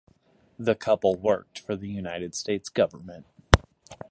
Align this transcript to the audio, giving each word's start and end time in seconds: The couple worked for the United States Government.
The 0.57 0.73
couple 0.73 1.13
worked 1.13 1.59
for 1.59 1.75
the 1.75 1.87
United 1.87 2.33
States 2.33 2.69
Government. 2.69 3.27